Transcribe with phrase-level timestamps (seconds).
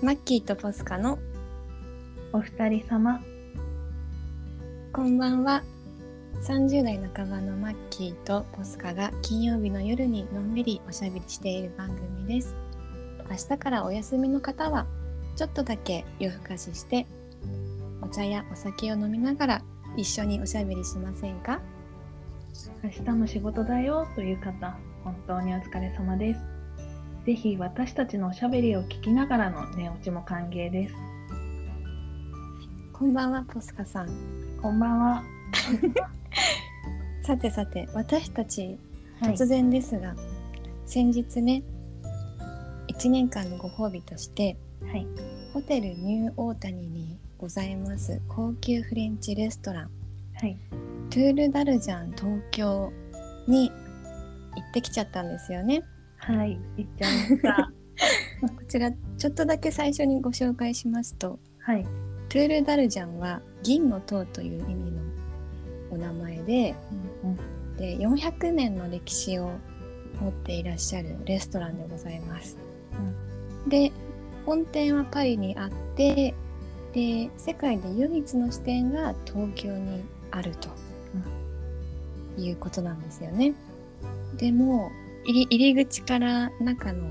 [0.00, 1.18] マッキーとポスカの
[2.32, 3.20] お二人様。
[4.92, 5.64] こんばんは。
[6.46, 12.54] 30代半ばのマッキーとポスカが金曜日の夜にのんびりおしゃべりしている番組です。
[13.28, 14.86] 明日からお休みの方は
[15.34, 17.08] ちょっとだけ夜更かしして
[18.00, 19.62] お茶やお酒を飲みながら
[19.96, 21.60] 一緒におしゃべりしませんか？
[22.84, 26.57] 明日も仕事だよという方本当にお疲れ様です。
[27.28, 30.94] ぜひ私たちのおしゃべりを聞きながらの寝落ちも歓迎です。
[32.90, 34.08] こんばんはポスカさん。
[34.62, 35.22] こんばんは。
[37.22, 38.78] さてさて私たち
[39.20, 39.34] はい。
[39.34, 40.16] 突然ですが、
[40.86, 41.62] 先日ね
[42.88, 44.56] 1年間のご褒美として
[44.90, 45.06] はい。
[45.52, 49.90] ホテルニューオータニにございます高級フレンチレストラン。
[50.32, 50.56] はい。
[51.10, 52.90] トゥールダルジャン東京
[53.46, 53.76] に行
[54.70, 55.84] ってきちゃったんですよね
[56.28, 57.72] はい行っちゃいました。
[58.40, 61.38] こちらちょっとだけ最初にご紹介しますと。
[61.58, 61.84] はい。
[62.28, 65.00] トゥールダルジャンは銀の塔という意味の
[65.90, 66.74] お名前で
[67.24, 69.52] うんで400年の歴史を
[70.20, 72.58] 持っていらっしゃるレストランでございます。
[73.66, 73.90] で
[74.44, 76.34] 本店はパリにあって
[76.92, 80.68] で世界で唯一の支店が東京にあると、
[82.36, 83.54] いうことなんですよね。
[84.36, 84.90] でも
[85.24, 87.08] 入り入り口から中の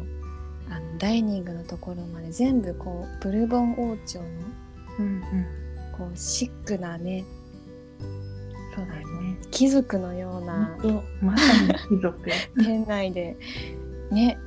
[0.70, 4.26] あのダイニングのところまで全部こうブルボン王朝の
[5.00, 5.46] うんうん。
[5.98, 7.24] こうシックなね
[8.76, 9.38] そうだよね。
[9.50, 10.78] 貴族のような
[11.22, 12.30] まさに貴族。
[12.58, 13.36] 店内で
[14.12, 14.38] ね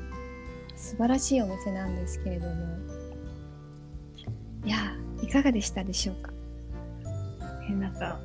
[0.77, 2.55] 素晴らしいお店なんですけれども。
[4.65, 6.33] いやいかがでしたでしょうか？
[7.69, 8.21] えなんか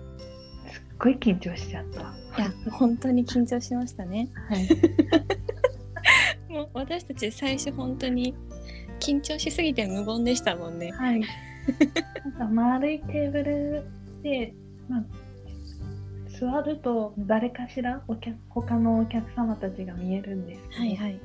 [0.99, 2.01] ごい緊張しちゃった。
[2.01, 4.29] いや本当に緊張しましたね。
[4.49, 4.67] はい。
[6.51, 8.35] もう私たち最初本当に
[8.99, 10.91] 緊張しすぎて無言でしたもんね。
[10.91, 11.21] はい。
[12.23, 13.85] なんか丸いテーブル
[14.21, 14.53] で、
[14.87, 15.03] まあ、
[16.39, 21.19] 座ると誰かしらお客他のお客様たちが見えるんですけど、はいはい。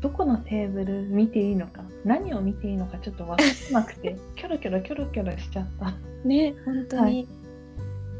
[0.00, 5.92] どこのテーブル見ていいのか何を見ていいのかちょっと分からなくてキョロキョロキョロキョロしちゃった。
[6.28, 7.26] ね本当に、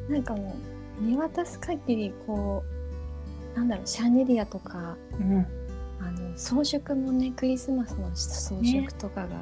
[0.09, 2.63] はなんかもう見渡す限りこ
[3.55, 5.47] うなんだろうシャンデリアとかうん、
[6.01, 9.37] あの装飾もねクリスマスの装飾とかが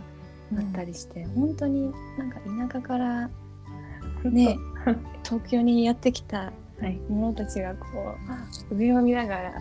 [0.58, 2.40] あったりして、本当になんか
[2.70, 3.30] 田舎から
[4.24, 4.58] ね
[5.24, 6.52] 東京にやってきた
[6.82, 7.86] はい、者たちがこ
[8.72, 9.54] う上を見ながら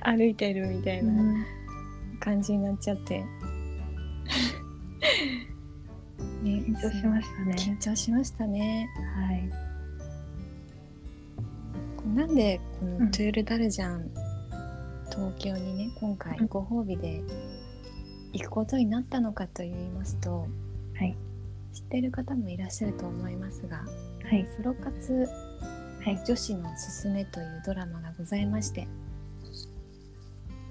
[0.16, 1.44] 歩いてるみたいな
[2.18, 3.26] 感じになっちゃって、ね、
[6.42, 7.54] 緊張しましたね。
[7.58, 8.88] 緊張しましたね。
[9.14, 9.50] はい、
[12.14, 12.98] なんでこうん。
[13.06, 14.10] のトゥールダルジャン
[15.10, 16.46] 東京にね今回うん。
[16.46, 17.22] ご褒美で
[18.32, 20.46] 行くことになったのかと言いますと、
[20.98, 21.16] はい。
[21.72, 25.26] 知ってる方もいらっしゃると思いますがはい、ソロ活
[26.04, 28.86] はい、女子のすすめというドラマがございまして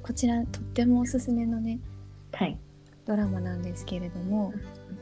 [0.04, 1.80] こちらとってもおすすめのね
[2.34, 2.58] はい。
[3.06, 4.54] ドラマなんですけれども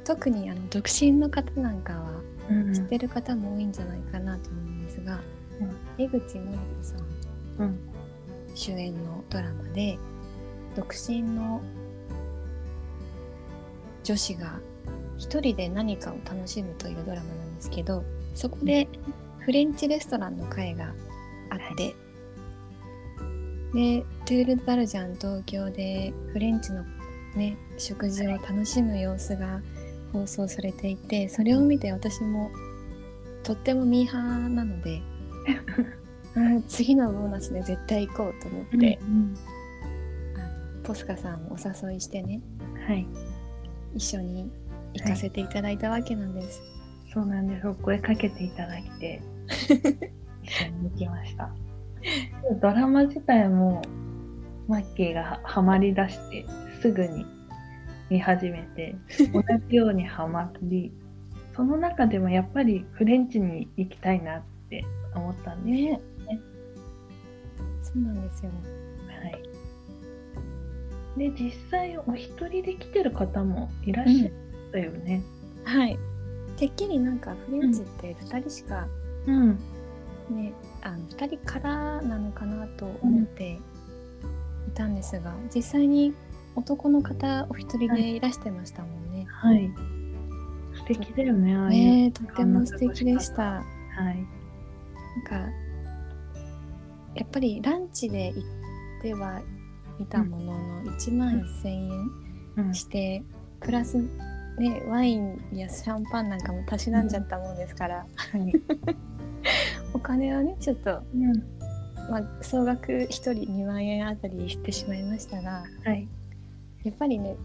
[0.06, 2.73] 特にあの独身の方なんかはうん。
[2.73, 5.19] 知ってる方も多いんじゃないかなと思うんですが、
[5.99, 6.99] 江口のり子さん。
[7.59, 7.79] うん、
[8.55, 9.99] 主演のドラマで
[10.73, 11.61] 独身の
[14.05, 14.61] 女子が
[15.17, 18.88] 一人で何かを楽しむというドラマなんですけどそこで
[19.39, 20.93] フレンチレストランの会が
[21.49, 21.93] あって、
[23.73, 26.85] でトゥール・バルジャン東京でフレンチの
[27.35, 29.59] ね食事を楽しむ様子が
[30.13, 32.51] 放送されていてそれを見て私も
[33.43, 35.01] とってもミーハーなので
[36.35, 39.35] うん次のボーナスで絶対行こうと思って、うん
[40.35, 42.41] あのポスカさんをお誘いしてね
[42.87, 43.07] はい、
[43.95, 44.51] 一緒に
[44.93, 46.61] 行かせていただいたわけなんです。
[47.13, 47.67] そうなんです。
[47.67, 49.21] お声かけていただいて
[50.43, 51.53] 一緒に行きました。
[52.61, 53.81] ドラマ自体も
[54.68, 56.45] マッキーがハマりだして
[56.81, 57.25] すぐに
[58.09, 58.95] 見始めて
[59.33, 60.91] 同じようにハマり
[61.56, 64.85] その中でもやっぱりフレンチに行きたいなって
[65.19, 65.83] 思ったんです。
[65.83, 66.01] ね
[67.81, 68.51] そうなんですよ。
[69.07, 69.44] はい、
[71.18, 74.31] で実際お一人で来てる方もいらっしゃっ
[74.71, 75.24] たよね。
[75.63, 75.98] はい。
[76.57, 78.88] てっきりなんかフレンチって2人しか
[79.25, 79.60] うん、
[80.30, 86.13] ね、あの2人からなのかなと思っていたんですが、実際に
[86.56, 89.25] 男の方お一人でいらしてましたもんね。
[89.30, 89.72] はい。
[90.75, 91.69] 素敵だよね、ああいう。
[91.72, 93.44] ねえとっても素敵でした。
[93.44, 93.63] は
[94.12, 94.25] い。
[95.15, 95.51] なんか
[97.15, 99.41] やっぱりランチで行っては
[100.00, 102.11] いたものの1万1000円
[102.57, 103.23] うんして、
[103.61, 103.97] プラス
[104.57, 108.51] ねワインやシャンパンなんかもたしなんじゃったもんですから、はい。
[109.94, 111.33] お金はねちょっと、うん。
[112.09, 116.07] まあ、総額1人2万円あたりしてしまいましたがはい。
[116.83, 117.35] やっぱりね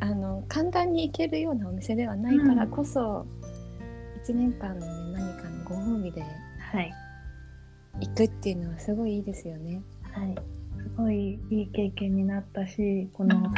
[0.00, 3.26] あの簡単に行けるようなお店ではないからこそ、
[4.24, 6.92] 1年間の、ね、何かのご褒美ではい。
[8.00, 9.82] 行くっていうのはすごいいいですよね。
[10.12, 10.34] はい。
[10.78, 13.52] すごいいい経験になったし、この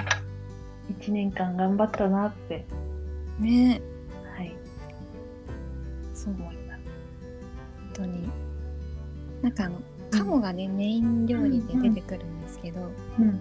[1.01, 2.67] 1年間頑張ったなって、
[3.39, 3.81] ね
[4.37, 4.55] はい、
[6.15, 6.81] そう思います。
[7.77, 8.31] 本当に
[9.43, 9.79] なんかあの
[10.11, 12.81] 鴨がね、メイン料理で出てくるんですけど、
[13.19, 13.41] うん。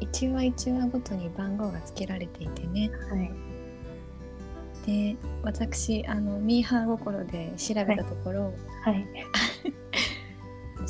[0.00, 3.30] 1話1話ごとに番号が付けられていてねはい。
[4.86, 9.06] で私あのミーハー心で調べたところ、はい。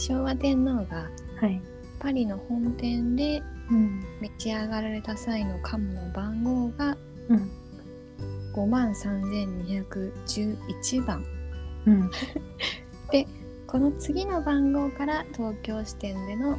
[0.00, 1.61] 昭和天皇がはい。
[1.99, 4.02] パリの本店でうん。
[4.23, 6.97] 召し上がられた際の鴨の番号が
[7.29, 7.50] うん。
[8.55, 11.23] 5万3211番
[11.87, 12.11] うん。
[13.67, 16.58] この次の番号から東京支店での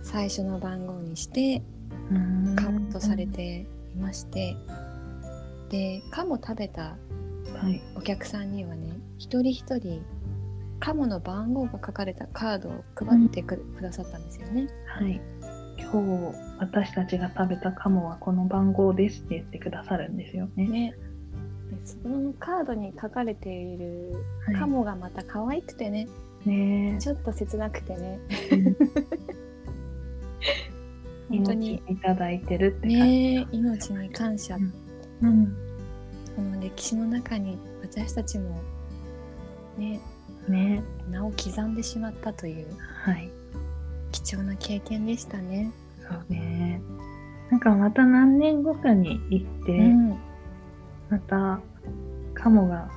[0.00, 1.62] 最初の番号にして
[2.10, 4.56] うんカウントされていまして、
[5.68, 6.96] で鴨食べた
[7.54, 7.82] はい。
[7.96, 10.02] お客さんにはね一人一人
[10.82, 14.66] 鴨の番号が書かれたカードを配ってく,、くださったんですよね。
[14.86, 15.20] はい。
[15.78, 20.66] 今日私たちが食べたカモはこの番号ですって言ってくださるんですよね。
[20.66, 20.94] ね
[21.70, 24.12] でそのカードに書かれている
[24.44, 26.08] はい鴨がまた可愛くてね、
[26.44, 28.18] ねちょっと切なくてね
[28.50, 28.56] え。
[28.56, 28.76] うん
[31.28, 32.96] 本当に命いただいてるって感じ。
[32.96, 34.72] ね命に感謝、うん
[35.22, 35.56] うん。
[36.36, 38.60] この歴史の中に私たちも
[39.78, 40.00] ね
[40.48, 42.66] ね名を刻んでしまったという
[43.04, 43.30] はい。
[44.12, 45.72] 貴重な経験でしたね。
[46.00, 46.80] そうね。
[47.50, 50.10] なんかまた何年後かに行って、うん、
[51.10, 51.60] また
[52.34, 52.90] カモが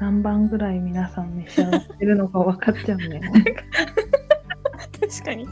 [0.00, 3.20] 何番ぐらい皆さん召し上がってるのか分かっちゃうね。
[5.00, 5.46] 確かに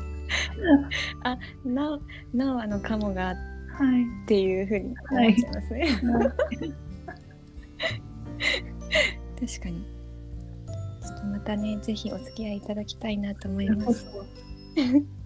[1.25, 1.99] あな
[2.35, 4.27] なおあの鴨がっはい。
[4.27, 5.89] ていうふうに思っちゃいますね。
[9.41, 9.87] 確かに
[11.27, 14.07] またねぜひお付き合いいただきたいなと思います。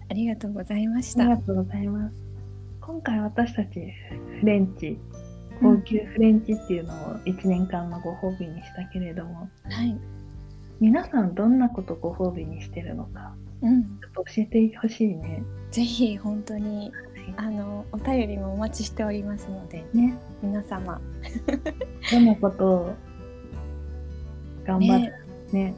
[0.09, 1.23] ありがとうございました。
[1.23, 2.23] ありがとうございます。
[2.81, 3.93] 今回私たち
[4.39, 4.97] フレンチ、
[5.61, 9.97] 高級フレンチっていうのを1年間のご褒美にしたけれども、はい、
[10.79, 15.43] 皆さんどんなことご褒美にしてるのか、うん、ちょっと教えてほしいね。
[15.71, 16.91] ぜひ本当に
[17.37, 20.99] あのお便りもお待ちしておりますのでね、皆様
[22.11, 22.93] どんなことを
[24.65, 25.22] 頑張っね
[25.53, 25.75] ね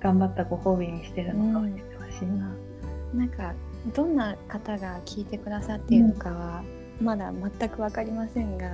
[0.00, 2.54] 頑張ったご褒美にしてるのか教えてほしいな。
[3.14, 3.54] なんか
[3.94, 6.64] どんな方が聞いてくださっているのかは
[7.00, 8.70] まだ全く分かりませんが、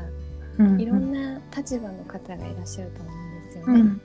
[0.59, 0.81] うん。
[0.81, 3.81] いろんな立場の方がいらっしゃると思うんですよね。
[3.81, 4.01] うん。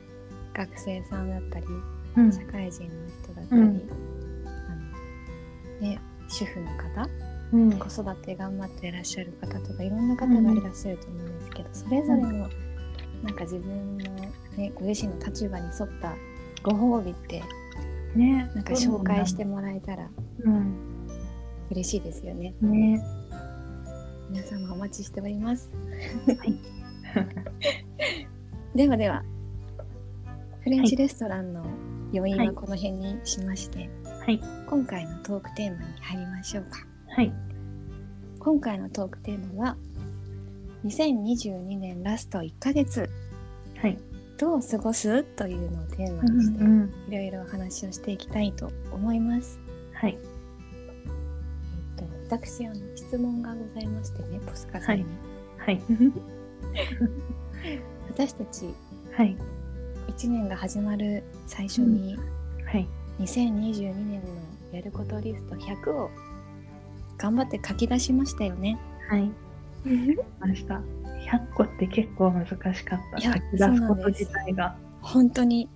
[0.53, 1.65] 学生さんだったり
[2.17, 2.31] うん。
[2.31, 2.89] 社会人の
[3.23, 3.89] 人だったり、うん。
[4.45, 4.49] あ
[5.79, 5.99] のね、
[6.29, 7.09] 主婦の方
[7.53, 7.71] うん。
[7.73, 12.49] 子育て頑張っていらっしゃる方とかいろんな方がいらっしゃると思うんですけど、それぞれの
[13.23, 14.13] なんか自分の、
[14.57, 16.15] ね、ご自身の立場に沿った
[16.67, 17.41] ご褒美って
[18.13, 20.09] ねなんか紹介してもらえたら
[20.43, 20.87] うん。
[21.69, 22.53] 嬉しいですよね。
[22.61, 23.03] ね。
[24.29, 25.71] 皆様お待ちしております。
[26.27, 26.59] はい。
[28.75, 29.23] ではでは
[30.61, 31.65] フレンチレストランの
[32.13, 33.89] 余韻はこの辺にしまして、
[34.25, 34.41] はい。
[34.69, 36.85] 今回のトークテーマに入りましょうか。
[37.09, 37.33] はい。
[38.39, 39.77] 今回のトークテーマは
[40.85, 43.09] 2022年ラスト1ヶ月。
[43.77, 43.97] はい
[44.37, 49.59] どう過ごすというのをテーマうにしてんいろいろお話をしていきたいと思います。
[49.93, 50.17] はい。
[51.97, 55.05] えっと、私あの質問がございましてねポスカさんに、
[55.57, 55.81] はい。
[58.09, 58.73] 私たち
[59.13, 59.35] はい。
[60.09, 62.15] 1年が始まる最初に、
[62.65, 62.87] はい。
[63.19, 64.27] 2022年の
[64.71, 66.11] やることリスト100を
[67.17, 68.77] 頑張って書き出しましたよね。
[69.09, 69.31] はい。
[70.39, 70.81] ました
[71.31, 73.21] 100個って結構難しかった。
[73.21, 74.75] 書き出すこと自体が。
[75.01, 75.69] 本当に。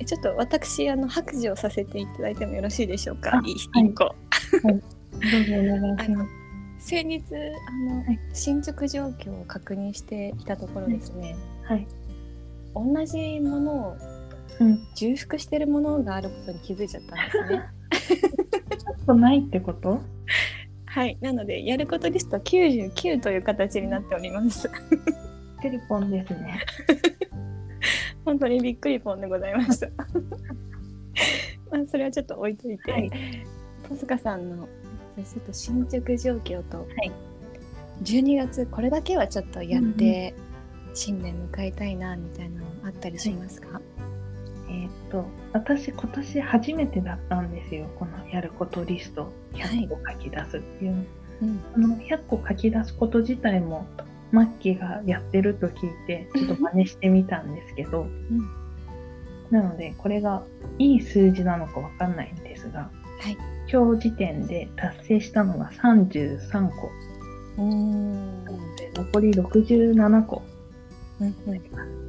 [0.00, 3.34] えちょっと私あの白状させていただいてもよろしいでしょうか？
[3.34, 3.52] あいはい。
[3.86, 4.04] 一個。
[4.04, 4.14] ど
[4.58, 4.78] うぞ
[5.54, 6.24] お願いしま
[6.78, 6.86] す。
[6.86, 7.22] 先日
[7.88, 8.18] あの、はい。
[8.32, 11.86] 進捗状況を確認していたところですね、はい。
[12.74, 13.96] 同じものを
[14.60, 14.78] うん。
[14.96, 17.62] 重複してるものがあることに気づいちゃったんですね。
[18.78, 20.00] ちょっとないってこと？
[20.92, 24.70] はい、なのでやることリスト99という形になっております。
[25.62, 26.60] テレポンですね。
[28.26, 29.86] 本当にびっくりポンでございました。
[31.72, 33.10] まあそれはちょっと置いといて、はい。
[33.88, 34.68] ポスカさんの
[35.16, 37.12] ちょっと進捗状況と、はい。
[38.02, 40.34] 12月これだけはちょっとやって、
[40.92, 43.80] 新年迎えたいなみたいなのあったりしますか、
[44.68, 45.24] えーっと。
[45.54, 50.92] 私今年初めてだったんですよこのやることリスト100個書き出すっていう。
[50.92, 51.04] の、
[51.42, 51.60] うん。
[51.74, 53.86] あの100個書き出すこと自体も
[54.30, 58.50] マッキーがやってると聞いてちょっと真似してみたんですけど、うん。
[59.50, 60.42] なのでこれが
[60.78, 62.90] いい数字なのかわかんないんですが。
[63.20, 63.36] はい。
[63.70, 66.90] 今日時点で達成したのが33個
[67.58, 70.42] うんなので残り67個。
[71.20, 72.02] うんになります。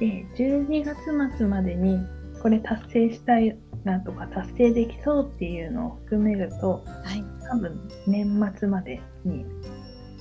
[0.00, 1.98] で12月末までに
[2.42, 9.44] これ達成したいなとか達成できそうっていうのを含めるとはい多分年末までに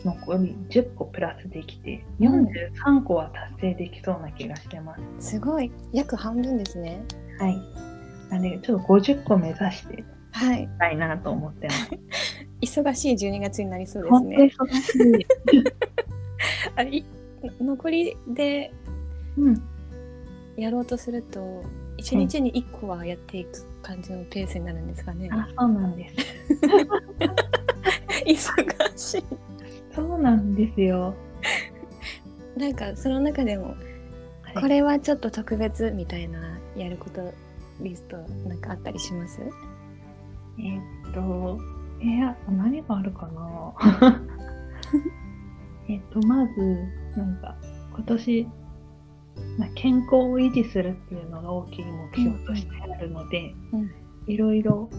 [0.03, 5.31] 残り10個プラスできてうん43個は達成できそうな気がしてます。
[5.31, 7.03] すごい約半分ですね
[7.39, 7.57] はい。
[8.29, 11.89] なのでちょっと50個目指していきはいたいなと思ってます。
[12.61, 15.25] 忙しい12月になりそうです本当にね忙しい。
[16.75, 17.05] あれい
[17.61, 18.73] 残りで
[19.37, 19.61] うん。
[20.55, 21.63] やろうとすると
[22.03, 26.15] 1日に1個はやっていく感じのペースになるんですかね、あ、そうなんです。
[28.25, 29.23] 忙しい。
[29.95, 31.13] そうなんですよ。
[32.57, 33.75] なんかその中でも
[34.43, 34.61] はい。
[34.61, 37.33] これはちょっと特別みたいなやること
[37.81, 38.17] リスト
[38.47, 39.39] なんかあったりします？
[40.59, 41.57] えーっと、
[42.03, 44.21] いや、何があるかな？
[45.89, 46.77] えっと、まず、
[47.17, 47.55] なんか、
[47.95, 48.47] 今年、
[49.57, 53.91] まあ、健康を維持するっていうのが大きい目標としてあるので、うん。
[54.25, 54.89] いろいろ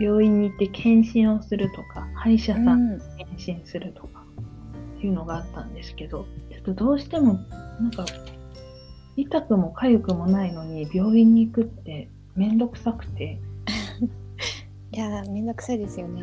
[0.00, 4.24] 病院に行って検診をするとか、歯医者さんに検診するとか、
[4.96, 7.40] っていうのがあったんですけど、ちょっとどうしても、
[7.80, 8.04] なんか、
[9.16, 13.38] 痛くも痒くもないのに病院に行くってめんどくさくて、
[14.92, 16.22] いやーめんどくさいですよね、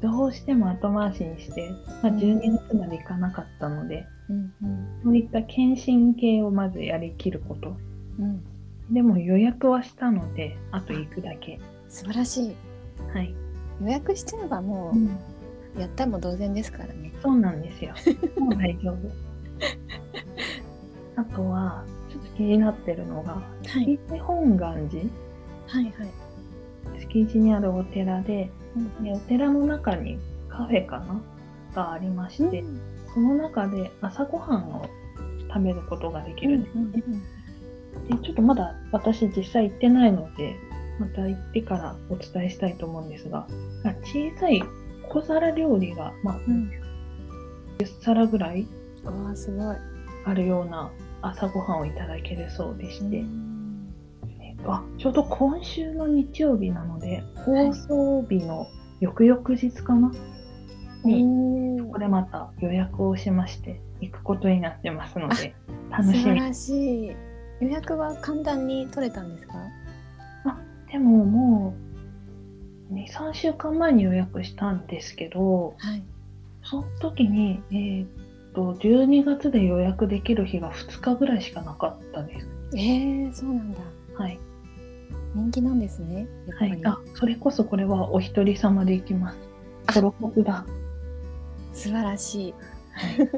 [0.00, 1.70] どうしても後回しにして、
[2.02, 2.18] まあ、うん。
[2.18, 5.00] 12月まで行かなかったので、うんうん。
[5.04, 7.76] そういった検診系をまずやりきること。
[8.18, 8.42] うん、
[8.92, 11.60] でも予約はしたので、あと行くだけ。
[11.88, 12.56] 素晴らしい。
[13.12, 13.34] はい。
[13.80, 15.06] 予約しちゃえばもうん。
[15.76, 17.12] うやったも同然ですからね。
[17.22, 17.92] そうなんですよ。
[18.40, 18.96] もう大丈夫。
[21.16, 23.42] あとは、ちょっと気になってるのが、は
[23.80, 23.98] い。
[24.10, 25.04] 日本願寺。
[25.66, 25.92] はいはい。
[27.00, 29.04] 敷地にあるお寺で、うん。
[29.04, 30.18] でお寺の中に
[30.48, 31.20] カフェかな？
[31.74, 32.80] がありまして、うん
[33.16, 34.86] その中で朝ごはんを
[35.48, 36.58] 食べることができる。
[36.58, 37.18] んですね。
[38.10, 40.54] でちょっとまだ私実際行ってないので、
[41.00, 43.46] また行ってからお伝えしたいと思うんですが、
[43.84, 44.62] あ小さい
[45.08, 46.70] 小皿料理が、まあ、うん
[47.78, 48.66] 10皿ぐらい
[49.06, 49.76] あすごい、
[50.26, 50.90] あるような
[51.22, 53.94] 朝ごはんをいただけるそうでして、うん。
[54.40, 58.66] えっとあちょうど今週の日曜日なので、放送日の
[59.00, 60.12] 翌々日かな、
[61.02, 61.65] に、おー
[61.96, 65.54] ここでまた予約をしまして行くことになってますので、
[65.90, 66.14] 楽しみ。
[66.14, 67.16] 素晴らしい
[67.60, 69.56] 予約は簡単に取れたんですか？
[70.92, 71.74] でもも
[72.90, 76.02] う、2、3週間前に予約したんですけど、はい
[76.62, 78.08] その時に、えーっ
[78.52, 82.48] と、12月で予約できる日が2日ぐらいしかなかったです。
[82.74, 83.78] えー、そうなんだ
[84.18, 84.38] はい。
[85.32, 86.26] 人気なんですね
[86.58, 86.80] はい。
[86.84, 89.38] あ、それこそこれはお一人様で行きます。
[89.94, 90.66] ソロコだ。
[91.76, 92.54] 素晴らしい
[92.92, 93.28] はい。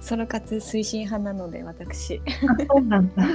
[0.00, 3.22] ソロ活推進派なので私あ、そうなんだ。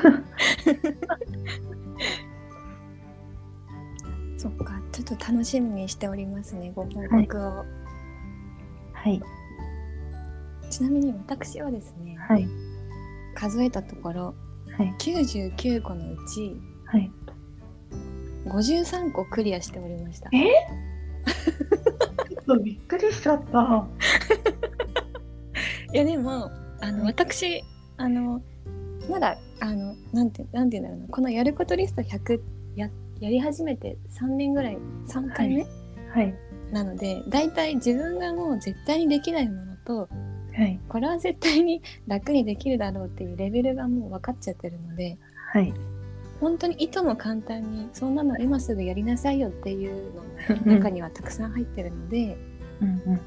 [4.37, 7.65] そっかちょっと楽しみにしておりますねご報告を、
[8.93, 9.19] はい。
[10.69, 12.47] ちなみに私はですね、はい。
[13.33, 14.35] 数えたところ
[14.77, 14.93] はい。
[14.99, 17.11] 99個のうちはい。
[18.45, 20.45] 53個クリアしておりましたえ？
[22.29, 22.79] ちょっとびっ
[23.11, 23.87] しちゃった。
[25.93, 26.49] いやでも
[26.81, 27.63] あの、はい私
[27.97, 28.41] あの
[29.09, 32.41] まだあのなんてなんて言うんだろうなこのやることリスト100
[32.75, 35.65] ややり始めて3年ぐらい3回目、
[36.11, 36.33] はい。
[36.71, 40.09] なので大体自分がもう絶対にできないものと
[40.53, 40.79] はい。
[40.87, 45.17] これは絶対に楽にできるだろうっていうレベルがもう分かっちゃってるので
[45.51, 45.73] はい。
[46.39, 50.23] 本当にいとも簡単にそんなの今すぐやりなさいよっていうの
[50.65, 52.37] の 中にはたくさん入ってるので
[52.81, 53.19] うんうん。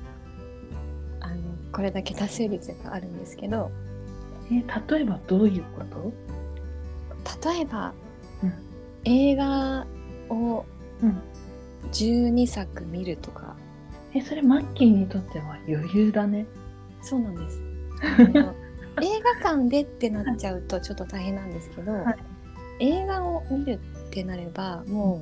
[1.20, 1.36] あの
[1.72, 3.70] これだけ達成率があるんですけど
[4.50, 6.12] え、例えばどういうこと？
[7.50, 7.92] 例えば、
[8.42, 8.52] うん
[9.04, 9.86] 映画
[10.30, 10.64] を
[11.02, 11.22] うん。
[11.92, 13.56] 12作見るとか
[14.14, 16.44] え、それマッキーにとっては余裕だね。
[17.02, 17.62] そうなんです
[19.00, 22.16] 映画館でってなっちゃうとちょっと大変なんですけど、はい
[22.80, 25.20] 映画を見るってなればも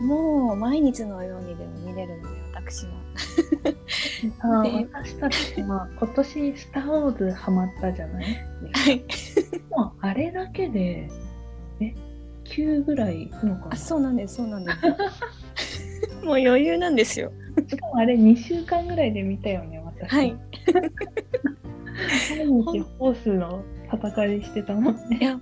[0.00, 8.24] う、もう毎日のようにでも見れるので私はあで私たちは今年「スター・ウォーズ」ハマったじゃない？
[8.72, 9.04] はい。
[9.70, 11.08] もうあれだけで
[11.80, 11.94] え
[12.44, 14.70] 9ぐらいいくのかあ、そうなんです、そうなんで
[15.56, 16.24] す。
[16.24, 17.32] もう余裕なんですよ。
[17.56, 20.36] なしかもあれ2週間ぐらいで見たよね私はい。
[22.36, 25.38] 毎日ホースの戦いしてたもんねいや、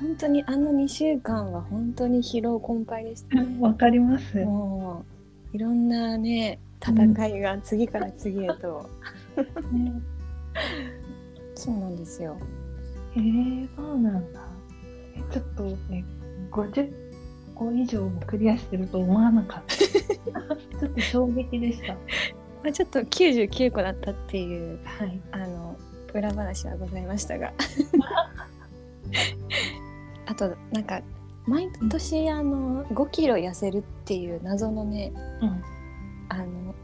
[0.00, 3.56] 本当にあの2週間は本当に疲労困憊でしたね。
[3.60, 5.13] わかりますもう
[5.54, 8.90] いろんなね戦いが次から次へと、
[9.70, 9.92] ね
[11.54, 12.36] そうなんですよ。
[13.14, 14.40] えー、そうなんだ。
[15.16, 16.04] えちょっとね
[16.50, 16.92] 50
[17.54, 19.76] 個以上もクリアしてると思わなかった。
[19.78, 21.94] ちょっと衝撃でした。
[21.94, 22.00] ま
[22.70, 25.20] あ、ちょっと99個だったっていうはい。
[25.30, 25.76] あの
[26.12, 27.52] 裏話はございましたが。
[30.26, 31.00] あとなんか
[31.46, 35.62] 毎年あの5キロ痩せるっていう謎のねうん。
[36.28, 36.74] あの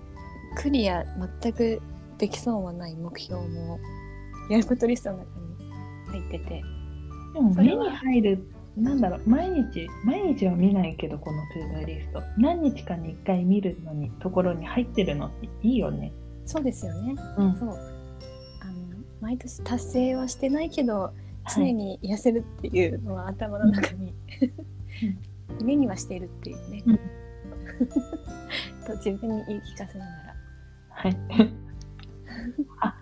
[0.57, 1.05] クリア
[1.43, 1.81] 全く
[2.19, 3.79] できそうもない目標も
[4.51, 6.63] やることリストの中に入ってて。
[7.33, 12.23] でも目に入るなんだろう毎日毎日は見ないけどこの to do list。
[12.39, 16.13] 何日かに1回見るのにところに入ってるのっていいよね。
[16.45, 17.15] そうですよね。
[17.39, 17.55] うん。
[17.59, 17.69] そう。
[17.69, 17.77] あの
[19.21, 21.13] 毎年達成はしてないけど
[21.49, 21.75] 常はい。
[21.75, 24.15] に痩せるっていうのは頭の中に、
[25.63, 26.97] 目にはしているっていうね、うん。
[28.87, 30.35] と自分に言い聞かせながら。
[30.91, 31.17] はい。
[32.81, 32.95] あ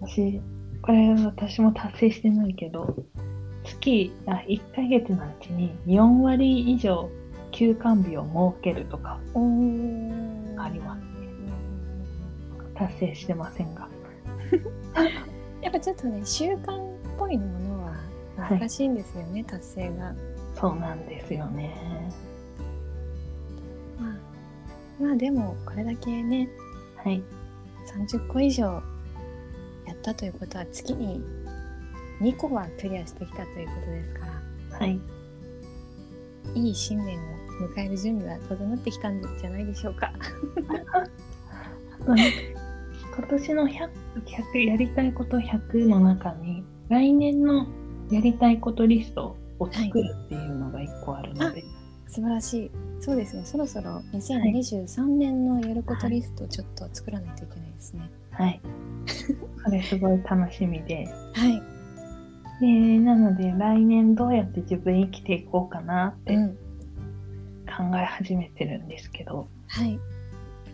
[0.00, 0.40] 私
[0.82, 2.96] これ私も達成してないけど
[3.64, 7.10] 月あ1ヶ月のうちに4割以上
[7.50, 11.06] 休館日を設けるとかあります
[12.74, 13.88] 達成してませんが。
[15.62, 16.82] やっぱちょっとね習慣っ
[17.18, 17.65] ぽいものは
[18.36, 20.14] 難しいんですよね、達成が。
[20.54, 22.10] そうなんですよね。
[23.98, 26.48] まあ、まあでもこれだけね
[26.96, 27.22] はい。
[27.86, 28.82] 30個以上
[29.86, 31.22] やったということは月に
[32.20, 34.26] 2個はクリアしてきたということですか
[34.70, 34.78] ら。
[34.78, 35.00] はい。
[36.54, 37.22] いい新年を
[37.76, 40.12] 迎える準備は整ってきたんじゃないでしょうか。
[43.16, 43.90] 今年の 100,
[44.24, 47.66] 100やりたいこと100の中に来年の
[48.10, 51.64] やりたいことリストを作るっていうのが1個あるので、
[52.08, 52.70] 素晴らしい。
[53.00, 53.44] そうですね。
[53.44, 58.10] そろそろ2023年のやることリストをちょっと作らないといけないですね。
[58.30, 58.60] はい。
[59.64, 61.06] それすごい楽しみで。
[61.34, 61.62] はい。
[62.60, 66.56] で、なので来年どうやって自分生きていこうかなってうん。
[67.66, 69.98] 考え始めてるんですけど、はい。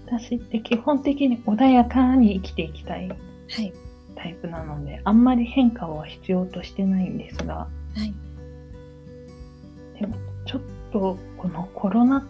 [0.07, 3.15] 私って基本的に穏やかに生きていきたいは
[3.63, 3.73] い。
[4.15, 8.15] タイプなので、あんまり変化は必要としてないんですが、はい。
[10.01, 10.61] でもちょっ
[10.93, 12.27] とこのコロナ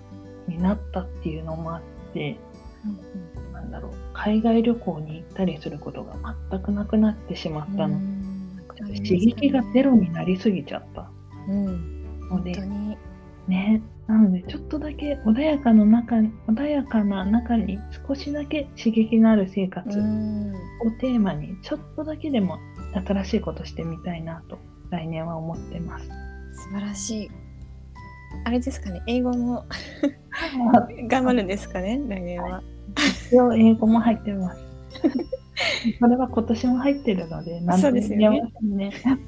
[0.49, 2.37] になったっていうのもあって、
[2.85, 2.89] う
[3.51, 6.15] んなんだろう、海外旅行に行ったりすることが
[6.51, 7.75] 全くなくなってしまうん。
[7.75, 7.97] ったの。
[7.97, 8.23] うん
[8.83, 11.09] 刺激がゼロになりすぎちゃった
[11.49, 12.29] うん。
[12.29, 12.97] ので本当、に。
[13.49, 20.53] ね、なのでちょっとだけ穏やかの中に、穏やかな中に少しだけ刺激のある生活をうん。
[20.99, 22.59] テーマに、ちょっとだけでも
[22.95, 24.59] 新しいことしてみたいなと
[24.91, 26.07] 来年は思ってます。
[26.07, 26.13] 素
[26.75, 27.31] 晴らしい。
[28.45, 29.03] あれですかね。
[29.07, 29.67] 英語も
[31.09, 32.01] 頑張るんですかね。
[32.09, 32.63] 来年は。
[33.29, 34.63] 一応英語も入ってます。
[35.99, 38.93] それは今年も入ってるので、何とも言えませんね。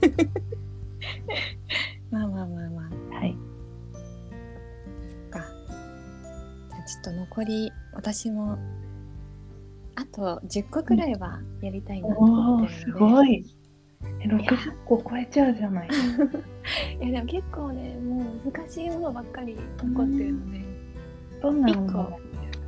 [2.10, 2.90] まあまあまあまあ。
[6.86, 8.58] ちょっと残り私も
[9.96, 13.00] あと10個くらいはやりたいなと思ってるので。
[13.00, 13.44] ごい。
[14.20, 15.88] え60個超えちゃうじゃない。
[15.88, 20.60] いや でも結構ねもう難しいものばっかり残ってるので。
[21.40, 22.18] どんなもの？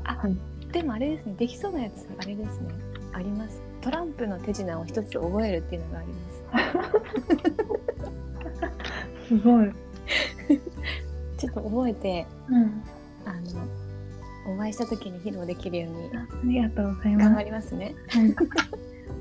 [0.04, 0.36] あはい
[0.72, 2.68] でもあれですねできそうなやつあれですね
[3.12, 3.62] あります。
[3.80, 6.44] トランプの手品を一つ覚えるっていうのがあります。
[9.28, 9.72] すごい。
[11.36, 12.82] ちょっと覚えてうん。
[13.26, 13.40] あの
[14.46, 17.44] お会いした時に披露できるようにありがとうござい頑張ます。
[17.44, 17.94] りますね。
[18.08, 18.34] はい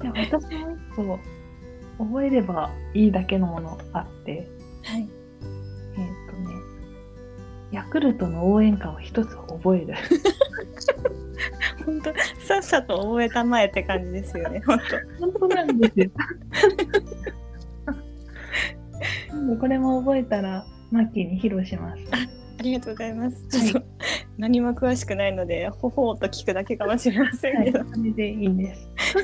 [0.02, 1.20] じゃあ私も一個
[1.98, 4.48] 覚えればいいだけのものあって、
[4.84, 5.02] はい。
[5.02, 5.08] えっ、
[6.30, 6.56] とね、
[7.72, 9.94] ヤクルトの応援歌を一つ覚える。
[11.86, 12.14] 本当
[12.46, 14.62] さっさと覚えたまえって感じですよね。
[14.66, 14.80] 本
[15.20, 16.10] 本当なんですよ。
[19.60, 22.02] これも覚えたら、マッキーに披露します。
[22.12, 22.18] あ
[22.64, 23.74] りがとうございます。
[23.74, 23.86] はい
[24.38, 28.90] 何も詳しくないので、ほほーっと聞くだけかもしれませんはい、けど、それでいいんです。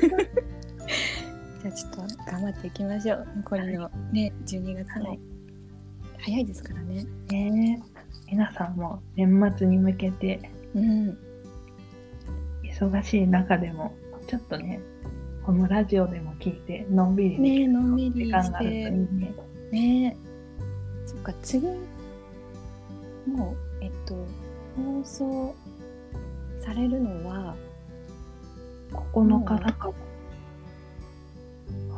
[1.62, 3.26] じゃあちょっと頑張っていきましょう。
[3.36, 5.32] 残りのね、12月も、はい
[6.24, 7.04] 早いですからね。
[7.30, 10.40] ねえ皆さんも年末に向けて
[10.74, 11.18] うん。
[12.62, 13.92] 忙しい中でも
[14.26, 14.80] ちょっとね
[15.44, 19.34] このラジオでも聞いてのんびりねのんびり時間があるといいね。
[19.72, 20.16] ね
[21.06, 21.66] そっか次
[23.26, 24.14] もうえっと
[24.76, 25.54] 放送
[26.60, 27.54] されるのは
[28.90, 29.92] 9日だから。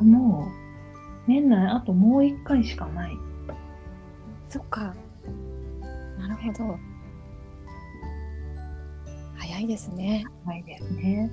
[0.01, 3.17] もう年内あともう1回しかない。
[4.49, 4.93] そっか
[6.17, 6.77] なるほど
[9.37, 11.31] 早いですねないですね。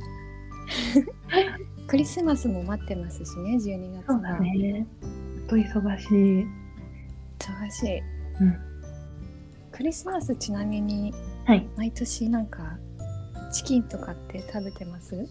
[1.87, 4.87] クリスマスも待ってますしね12月そうだは、ね。
[5.49, 6.47] と忙しい。
[7.39, 7.99] 忙しい
[8.41, 8.57] うん。
[9.71, 11.13] クリスマスちなみに
[11.45, 11.69] はい。
[11.77, 12.79] 毎年なんか
[13.53, 15.27] チキンとかって食べてます？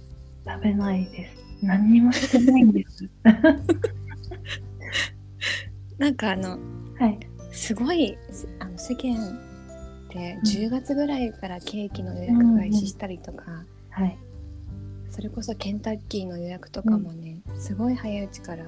[0.45, 1.37] 食べないです。
[1.61, 3.09] 何にもしてないんです。
[5.97, 6.57] なんかあの
[6.99, 7.19] はい。
[7.51, 9.39] すごいすあの世間
[10.09, 14.17] でうん10月ぐらいからケーキの予約開始したりとか、はい。
[15.09, 18.65] それこそケンタッキーの予約とかもね、すごい早いうちから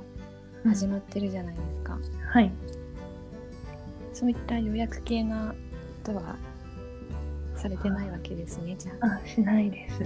[0.66, 2.52] 始まってるじゃないですか、はい。
[4.14, 5.56] そういった予約系な
[6.06, 6.36] ことは
[7.64, 10.02] されてないわけですねじゃああ、しないです。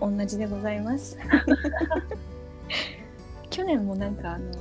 [0.00, 1.18] 同じでございます
[3.50, 4.52] 去年もなんかあの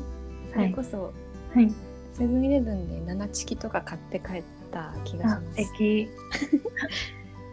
[0.53, 1.13] それこそ
[1.53, 1.71] はい。
[2.13, 5.61] セブンイレブンで7チキとか買って帰った気がしあま、す。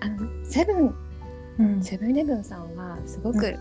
[0.00, 0.94] あ のセブン
[1.58, 1.82] うん。
[1.82, 3.58] セブンイレブンさんはすごく、う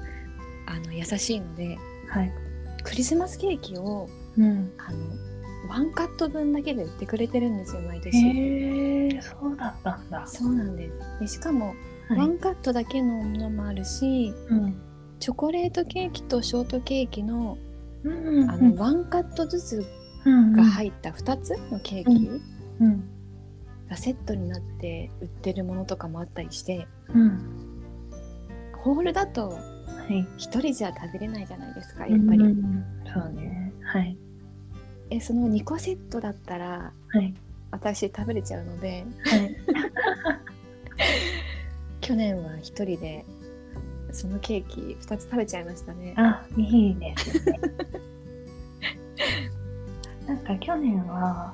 [0.65, 1.77] あの優しいので
[2.09, 2.31] はい。
[2.83, 4.71] クリスマスケーキをうん。
[4.77, 4.97] あの
[5.67, 8.17] ワンカット分だけで売ってくれてるんですよ毎年。
[8.17, 10.25] へえ、そうだったんだ。
[10.27, 11.75] そうなんですでしかも、
[12.09, 12.19] はい。
[12.19, 14.75] ワンカットだけのものもあるしうん。
[15.19, 17.57] チョコレートケーキとショートケーキの
[18.03, 18.09] う
[18.45, 18.49] ん。
[18.49, 19.85] あのワンカットずつ
[20.25, 20.53] うん。
[20.53, 22.29] が入った2つのケーキ
[22.81, 23.03] うん。
[23.89, 27.39] がセットになって売ってるものとかもあったりしてうん。
[28.83, 29.59] ホールだとは
[30.09, 30.27] い。
[30.37, 32.39] 1人じゃ食べれないじゃないですかやっぱり。
[32.39, 33.73] うんそうね。
[33.83, 34.17] はい。
[35.09, 37.33] えその2個セットだったらはい。
[37.71, 39.55] 私食べれちゃうのではい。
[42.01, 43.25] 去年は1人で
[44.11, 46.13] そのケーキ2つ食べちゃいましたね。
[46.17, 47.59] あ、いいですね。
[50.25, 51.53] なんか去年は、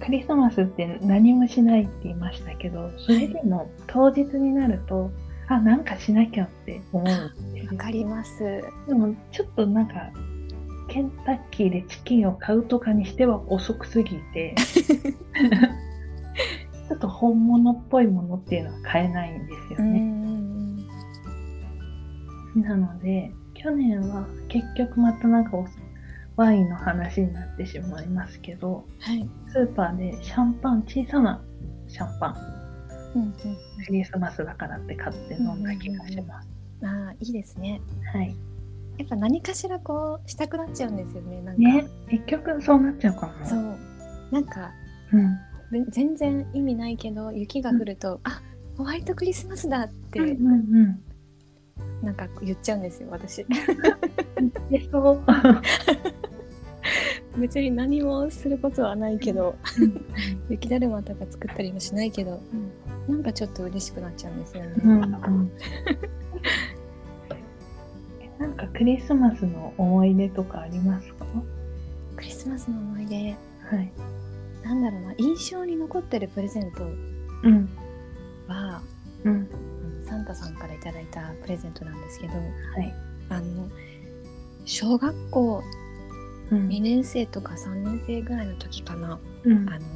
[0.00, 5.10] クリスマスって何もしないって言いましたけど、それでも当日になると、
[5.46, 7.70] あ、なんかしなきゃって思うんですよ。
[7.72, 8.62] わかります。
[8.88, 10.10] でもちょっとなんか、
[10.88, 14.54] ケンタッキーでチキンを買うとかにしては遅くすぎて、
[16.88, 20.14] ちょっと本物っぽいものっていうのは買えないんですよね。
[22.56, 25.66] なので去年は結局またなんかお
[26.36, 29.28] ワインの話になってしまいますけどはい。
[29.48, 31.42] スーパーでシャンパン小さな
[31.88, 32.36] シャンパン
[33.16, 33.34] うんうん
[33.86, 36.48] クリスマスだからって買って飲んだ気がします、
[36.80, 37.80] うん、ああいいですね。
[38.12, 38.36] はい
[38.98, 41.42] やっぱ何かしらこうしたくなっちゃうんですよね。
[41.42, 43.32] なんか、ね結局そうなっちゃうかも。
[43.44, 43.76] そう。
[44.30, 44.70] なんか
[45.12, 45.36] うん。
[45.70, 48.40] で全然意味ないけど雪が降ると、あ
[48.76, 50.46] ホワイトクリスマスだって、うんうんう
[52.02, 52.04] ん。
[52.04, 53.44] なんか言っちゃうんですよ私。
[54.70, 55.20] でそう。
[57.40, 59.56] 別に何もすることはないけど
[60.48, 62.40] 雪だるまとか作ったりもしないけど、
[63.08, 64.72] なんかちょっと嬉しくなっちゃうんですよね。
[64.84, 65.50] うん
[68.66, 71.26] かクリスマスの思い出とかありますか？
[72.16, 73.16] クリスマスの思い出？
[73.70, 73.92] はい。
[74.62, 75.14] なんだろうな。
[75.18, 77.68] 印象に残ってるプレゼントうん。
[78.48, 78.82] は
[79.24, 79.32] うん。
[79.32, 79.48] うん
[80.04, 82.40] サンタさんからいただいたプレゼントなんですけどは
[82.80, 82.94] い。
[83.30, 83.68] あの
[84.66, 85.62] 小学校
[86.50, 86.68] うん。
[86.68, 89.18] 2年生とか3年生ぐらいの時かな。
[89.44, 89.68] うん。
[89.68, 89.86] あの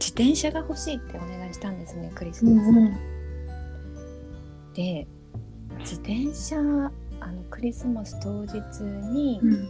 [0.00, 2.96] 自転車が欲しいってお願いしたんですねクリスうマス、んうん。
[4.74, 5.06] で
[5.80, 6.56] 自転車
[7.20, 9.68] あのクリスマス当日に、うん。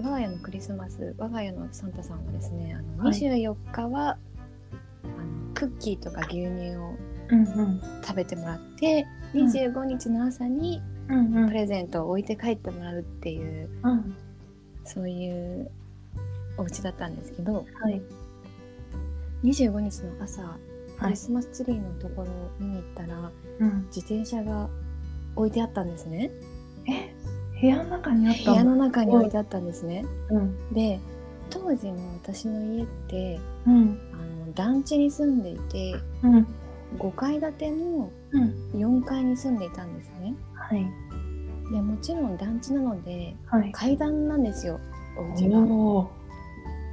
[0.00, 3.18] あの我が家のクリスマス我が家のサンタさんはですねあのはい。
[3.18, 6.94] 24日は、あのクッキーとか牛乳を
[7.28, 7.80] うんうん。
[8.02, 9.46] 食べてもらってうん。
[9.46, 11.48] 25日の朝にうんうん。
[11.48, 14.16] プレゼントを置いて帰ってもらうっていううん。
[14.84, 15.70] そういう
[16.56, 18.02] お家だったんですけどはい。
[19.44, 20.42] 25日の朝
[20.98, 21.10] クはい。
[21.12, 23.86] リスマスツリーのところを見に行ったら、うん。
[23.86, 24.68] 自転車が
[25.36, 26.30] 置いてあったんですね。
[26.86, 27.14] え
[27.60, 30.04] 部屋の中にあった部屋のの中に置いてあったんですね。
[30.30, 30.74] うん。
[30.74, 31.00] で
[31.50, 34.00] 当時の私の家ってうん。
[34.12, 36.46] あの団地に住んでいてうん。
[36.98, 38.70] 5階建てのうん。
[38.74, 40.34] 4階に住んでいたんですね。
[40.54, 40.84] はい。
[41.72, 43.72] でもちろん団地なのではい。
[43.72, 44.80] 階段なんですよ
[45.16, 45.58] お家が。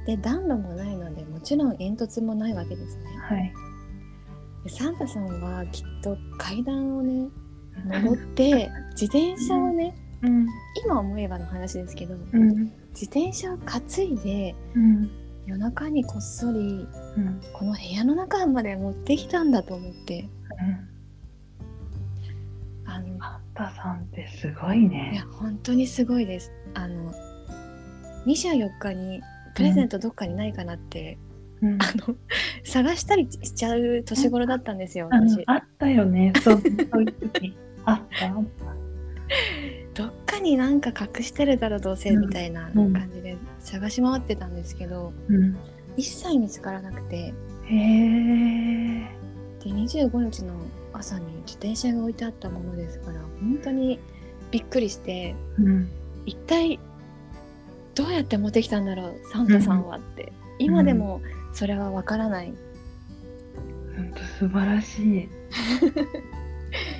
[0.06, 3.04] で暖炉もないのでもちろん煙突もないわけですね。
[3.18, 3.52] はい。
[4.64, 7.28] でサンタさんはきっと階段をね
[7.86, 10.46] 登って自転車をねうん
[10.84, 15.10] 今思えばの話ですけどうん自転車を担いでうん
[15.46, 20.28] 夜中にこっそりうんこの部屋の中まで持ってきたんだと思って。
[22.86, 25.24] あのあんたさんってすごいいやね。
[25.38, 26.52] 本当にすごいです。
[26.74, 27.12] あの
[28.26, 29.22] 2社4日に
[29.54, 31.16] プレゼントどっかにないかなって、
[31.62, 31.78] うん。
[31.80, 32.16] あの
[32.64, 35.42] 探したりしちゃう年頃だったんですよ私。
[35.46, 36.32] あったよね。
[36.42, 36.60] そう
[36.92, 38.44] そういう時あったあっ
[39.94, 45.34] どっかになんか隠してるだろどうせうんみたいなうん感じで探し回ってたんですけど、た。
[45.34, 45.56] うん。
[45.96, 47.32] 一切見つからなくてへ
[47.74, 49.08] え。
[49.62, 50.54] で25日の
[50.92, 53.98] 朝に自転車が置いてあったものですから本当に
[54.50, 55.90] びっくりしてうん。
[56.26, 56.78] 一体
[57.94, 61.20] どうやって持ってきたんだろうサンタさんはって、今でも
[61.52, 62.54] それはわからない、
[63.96, 65.28] 本当素晴らしい。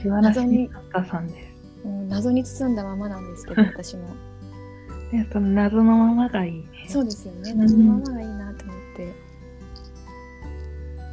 [0.04, 0.70] 謎に
[1.08, 1.86] さんです。
[1.86, 4.04] もう謎に包んだままなんですけど私も
[5.12, 6.66] ね、その謎のままがいいね。
[6.88, 9.14] そうですよねうん謎のままがいいなと思って、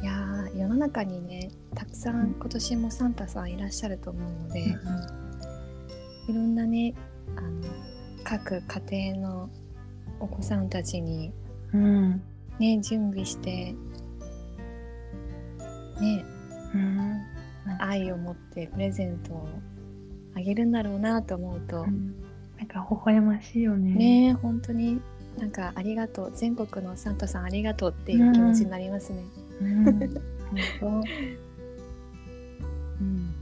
[0.02, 4.60] いやー世の中にねたくさん今年もサンタさんいらっしゃると思うので、
[6.28, 6.94] いろんなね
[7.36, 7.48] あの
[8.22, 9.50] 各家庭の
[10.20, 11.32] お子さんたちに
[11.72, 12.22] うん。
[12.58, 13.74] ね準備して
[16.00, 16.37] ねうん。
[17.80, 19.48] 愛を持ってプレゼントを
[20.34, 22.14] あげるんだろうなと思うと、うん
[22.58, 23.94] なんか微笑ましいよね。
[23.94, 25.00] ね本当に
[25.38, 29.22] なんかありがとう全国のサンタさんありがとうっていう気持ちになりますね。
[29.60, 29.84] うん。
[29.84, 30.10] 本
[30.80, 30.90] 当。
[30.90, 31.08] なんか
[33.00, 33.34] うん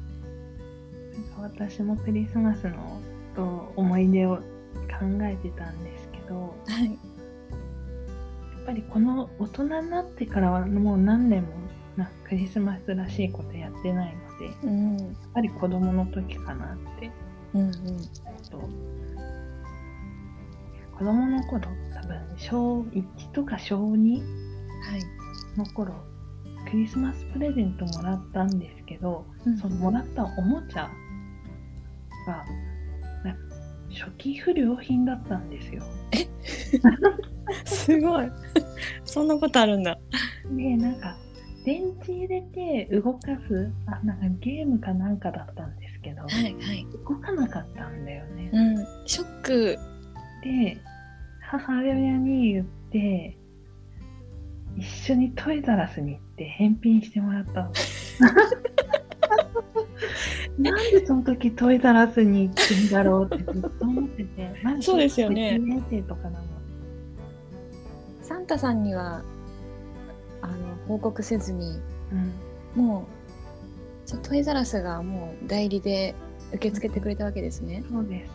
[1.39, 3.01] 私もクリスマスの
[3.35, 4.43] と思い出を考
[5.23, 11.51] えてたんですけど、はいやっぱりこの大人になってからはもう何年も
[11.97, 17.11] なクリスマスらしいことやってないので、やっうんぱり子供の時かなって。
[17.55, 17.73] うんうん。
[18.51, 18.59] と、
[20.99, 21.63] 子供の頃
[21.95, 24.25] 多分小1とか小2は
[24.97, 25.59] い。
[25.59, 25.95] の頃
[26.71, 29.57] クリスマスプレゼントもらったんですけど、うん。
[29.57, 30.91] そのもらったおもちゃ
[32.27, 32.45] が
[33.25, 33.37] な
[33.91, 35.83] 初期不良品だったんですよ。
[37.65, 38.31] すごい。
[39.05, 39.97] そんなことあるんだ。
[40.51, 41.17] でなんか
[41.67, 43.73] 電池入れて動かす？
[43.87, 46.87] あなんかゲームかなんかだったんですけど、はいはい。
[47.05, 48.51] 動かなかったんだよね。
[48.53, 49.77] うんショック
[50.45, 50.79] で
[51.41, 53.37] 母親に言って
[54.77, 57.73] 一緒にトイザらスに行って返品してもらったの。
[60.59, 64.55] なんでその時トイザらスに行ってんだろうってずっと思ってて。
[64.81, 66.47] そうですよね1年生とかなの？
[68.23, 69.25] サンタさんには
[70.47, 71.79] あの報告せずに
[72.13, 72.33] うん。
[72.85, 73.07] も
[74.13, 76.15] うトイザラスがもう代理で
[76.51, 77.83] 受け付けてくれたわけですね。
[77.91, 78.31] そうです。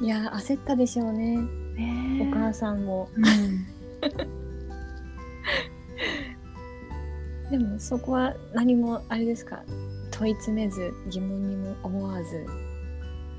[0.04, 1.38] いやー焦ったでしょうね
[1.76, 3.08] ねお母さんも。
[3.16, 3.24] うん。
[7.50, 9.62] でもそこは何もあれですか？
[10.10, 12.44] 問い詰めず疑問にも思わず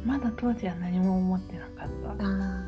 [0.06, 2.26] まだ当時は何も思ってなかった。
[2.26, 2.68] あ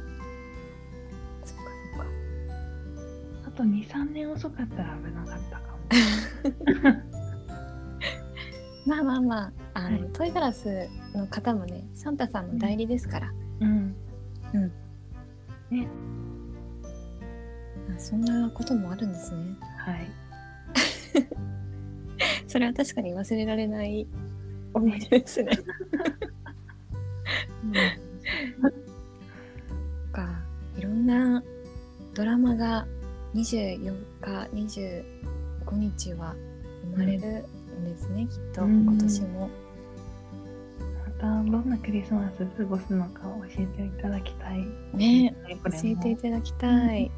[3.56, 5.80] と2、3年遅かったら危なかったかも。
[8.86, 10.10] まあまあまああの、はい。
[10.12, 13.96] トイザラスの方もねサンタさんの代理ですから、うん。
[17.90, 19.56] あそんなこともあるんですね。
[19.78, 20.12] はい。
[22.48, 24.08] それは確かに忘れられない
[24.74, 25.52] 思い出ですね。
[30.12, 30.30] か。
[30.78, 31.44] いろんな
[32.14, 32.88] ドラマが
[33.34, 36.36] 24日25日は
[36.96, 37.46] 生まれる
[37.80, 39.50] んですね、きっとうん今年も、
[41.06, 44.66] またどんなクリスマス過ごすのか教えていただきたい。
[44.94, 47.12] ね教えていただきたい、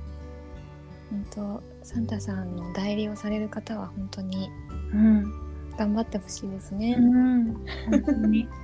[1.10, 4.50] 本当サンタさんの代理をされる方は本当に
[4.94, 5.46] うん。
[5.78, 7.54] 頑張ってほしいですね、うん。
[7.90, 8.48] 本当に。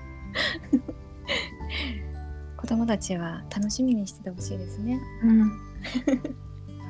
[2.57, 5.51] 子供たちは楽しみにしててほしいですねうん。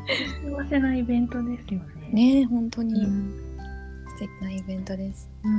[0.07, 1.79] 幸せなイベントですよ
[2.11, 2.41] ね。
[2.41, 3.31] ね本当うにん。
[4.07, 5.51] 素敵なイベントです、うん。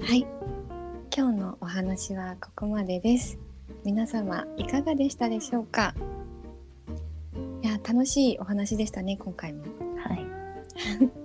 [0.00, 0.26] はい
[1.16, 3.38] 今日のお話はここまでです
[3.84, 5.94] 皆様いかがでしたでしょうか？
[7.62, 9.64] いや楽しいお話でしたね今回も
[9.96, 10.26] はい。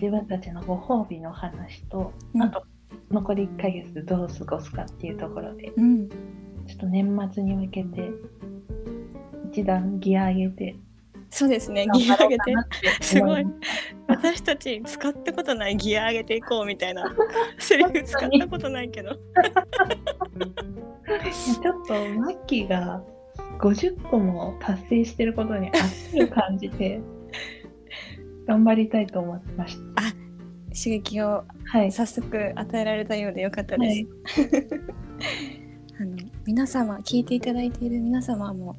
[0.00, 2.42] 自分たちのご褒美の話と、うん。
[2.42, 2.64] あと
[3.10, 6.08] 残り1ヶ月どう過ごすかっていうところでうん。
[6.08, 6.14] ちょ
[6.74, 8.10] っと年末に向けて
[9.52, 10.76] 一段ギア上げて
[11.30, 12.54] そうですねギア上げて。
[13.00, 13.20] す。
[13.20, 13.46] ごい。
[14.06, 17.14] 私たち使ったことないギア上げていこうみたいな
[17.58, 19.10] セリフ使ったことないけど。
[19.10, 23.02] ちょっとマッキーが
[23.58, 27.00] 50個も達成してることに熱い感じて
[28.46, 30.02] 頑張りたいと思いました。
[30.02, 30.12] あ
[30.76, 31.44] 刺激を
[31.90, 34.04] 早速与えられたようでよかったで
[34.34, 34.42] す。
[34.42, 34.82] はい、
[36.00, 38.76] あの皆様聞いていただいている皆様も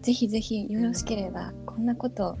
[0.00, 2.38] ぜひぜひよろしければこんなこと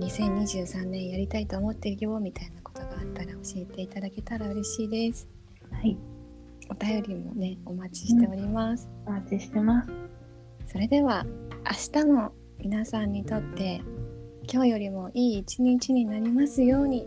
[0.00, 5.28] 2023年やりたいと思ってるよみたいなことがあったら教えていただけたら嬉しいです。
[5.70, 5.96] はい。
[6.70, 8.90] お便りもねお待ちしております。
[9.06, 9.90] うん、お待ちしてます。
[10.66, 11.24] それでは
[11.94, 13.80] 明日も皆さんにとって
[14.50, 17.06] 今日よりもいい一日になりますように。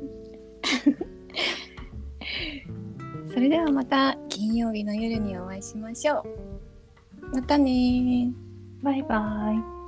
[3.34, 6.25] それではまた金曜日の夜にお会いしましょう。
[7.36, 8.32] またね
[8.84, 9.81] バイバイ。